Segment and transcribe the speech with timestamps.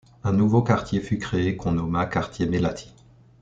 [0.23, 2.91] Un nouveau quartier fut créé qu'on nomma quartier Melati.